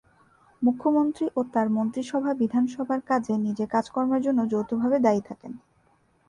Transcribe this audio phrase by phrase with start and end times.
[0.61, 5.51] মুখ্যমন্ত্রী ও তাঁর মন্ত্রিসভা বিধানসভার কাজে নিজের কাজকর্মের জন্য যৌথভাবে দায়ী থাকেন।